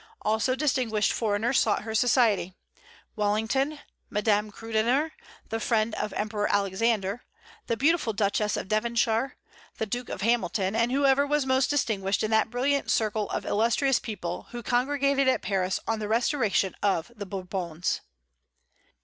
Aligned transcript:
Also 0.23 0.55
distinguished 0.55 1.13
foreigners 1.13 1.59
sought 1.59 1.83
her 1.83 1.93
society, 1.93 2.55
Wellington, 3.15 3.77
Madame 4.09 4.51
Krüdener, 4.51 5.11
the 5.49 5.59
friend 5.59 5.93
of 5.93 6.09
the 6.09 6.17
Emperor 6.19 6.47
Alexander, 6.51 7.23
the 7.67 7.77
beautiful 7.77 8.11
Duchess 8.11 8.57
of 8.57 8.67
Devonshire, 8.67 9.37
the 9.77 9.85
Duke 9.85 10.09
of 10.09 10.21
Hamilton, 10.21 10.75
and 10.75 10.91
whoever 10.91 11.27
was 11.27 11.45
most 11.45 11.69
distinguished 11.69 12.23
in 12.23 12.31
that 12.31 12.49
brilliant 12.49 12.89
circle 12.89 13.29
of 13.29 13.45
illustrious 13.45 13.99
people 13.99 14.47
who 14.49 14.63
congregated 14.63 15.27
at 15.27 15.43
Paris 15.43 15.79
on 15.87 15.99
the 15.99 16.07
restoration 16.07 16.73
of 16.81 17.11
the 17.15 17.27
Bourbons. 17.27 18.01